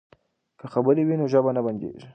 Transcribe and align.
که 0.59 0.65
خبرې 0.73 1.03
وي 1.07 1.15
نو 1.19 1.25
ژبه 1.33 1.51
نه 1.57 1.61
بندیږي. 1.65 2.03